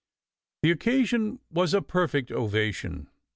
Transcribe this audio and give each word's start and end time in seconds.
The 0.63 0.71
occasion 0.71 1.41
was 1.51 1.75
a 1.75 1.81
perfect 1.83 2.31
ovation. 2.31 3.07